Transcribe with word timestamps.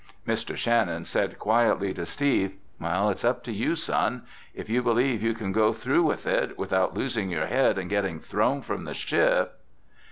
Mr. 0.27 0.57
Shannon 0.57 1.05
said 1.05 1.37
quietly 1.37 1.93
to 1.93 2.07
Steve, 2.07 2.53
"It's 2.81 3.23
up 3.23 3.43
to 3.43 3.51
you, 3.51 3.75
son. 3.75 4.23
If 4.55 4.67
you 4.67 4.81
believe 4.81 5.21
you 5.21 5.35
can 5.35 5.51
go 5.51 5.73
through 5.73 6.01
with 6.05 6.25
it 6.25 6.57
without 6.57 6.95
losing 6.97 7.29
your 7.29 7.45
head 7.45 7.77
and 7.77 7.87
getting 7.87 8.19
thrown 8.19 8.63
from 8.63 8.85
the 8.85 8.95
ship...." 8.95 9.59